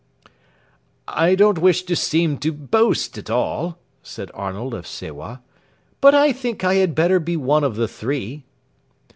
[1.07, 5.43] "I don't wish to seem to boast at all," said Arnold of Sewa,
[6.01, 8.43] "but I think I had better be one of the three."